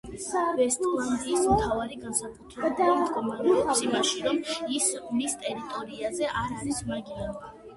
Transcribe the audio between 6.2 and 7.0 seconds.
არ არის